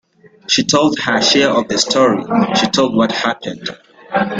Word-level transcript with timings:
She 0.47 0.63
told 0.63 0.97
her 0.97 1.21
share 1.21 1.51
of 1.51 1.67
the 1.67 1.77
story— 1.77 2.23
she 2.59 2.65
told 2.65 2.95
what 2.95 3.11
happened. 3.11 3.69